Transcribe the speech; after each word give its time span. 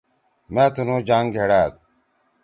مأ 0.53 0.65
تُنُو 0.73 0.97
جانگ 1.07 1.27
گھڑأڈ۔ 1.35 1.73